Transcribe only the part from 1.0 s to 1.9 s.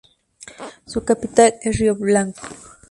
capital es